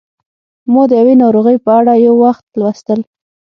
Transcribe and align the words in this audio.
ما 0.71 0.81
د 0.89 0.91
یوې 1.01 1.13
ناروغۍ 1.23 1.57
په 1.65 1.71
اړه 1.79 1.93
یو 2.05 2.13
وخت 2.23 2.45
لوستل 2.59 2.99